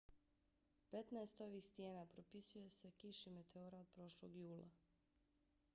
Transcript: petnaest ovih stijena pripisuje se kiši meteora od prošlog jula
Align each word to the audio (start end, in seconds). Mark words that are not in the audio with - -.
petnaest 0.93 1.41
ovih 1.47 1.65
stijena 1.67 2.05
pripisuje 2.15 2.69
se 2.77 2.91
kiši 3.01 3.33
meteora 3.37 3.79
od 3.85 3.91
prošlog 3.99 4.35
jula 4.45 4.71